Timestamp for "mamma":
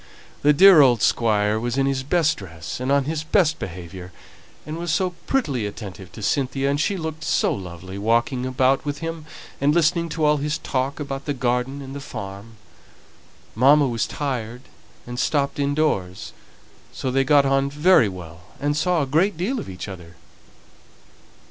13.53-13.87